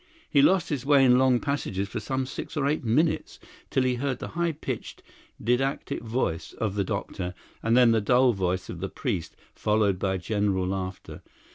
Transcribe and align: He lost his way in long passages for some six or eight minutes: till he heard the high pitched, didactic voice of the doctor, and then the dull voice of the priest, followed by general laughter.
He 0.31 0.41
lost 0.41 0.69
his 0.69 0.83
way 0.83 1.05
in 1.05 1.19
long 1.19 1.39
passages 1.39 1.87
for 1.87 1.99
some 1.99 2.25
six 2.25 2.57
or 2.57 2.65
eight 2.67 2.83
minutes: 2.83 3.39
till 3.69 3.83
he 3.83 3.93
heard 3.93 4.17
the 4.17 4.29
high 4.29 4.51
pitched, 4.53 5.03
didactic 5.39 6.01
voice 6.01 6.53
of 6.53 6.73
the 6.73 6.83
doctor, 6.83 7.35
and 7.61 7.77
then 7.77 7.91
the 7.91 8.01
dull 8.01 8.33
voice 8.33 8.67
of 8.67 8.79
the 8.79 8.89
priest, 8.89 9.35
followed 9.53 9.99
by 9.99 10.17
general 10.17 10.65
laughter. 10.65 11.21